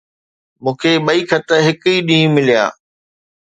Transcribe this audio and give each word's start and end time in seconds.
مون 0.63 0.75
کي 0.81 0.91
ٻئي 1.05 1.19
خط 1.29 1.47
هڪ 1.67 1.81
ئي 1.89 1.95
ڏينهن 2.07 2.31
مليا 2.35 2.65